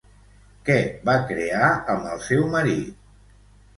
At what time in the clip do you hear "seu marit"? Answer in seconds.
2.31-3.05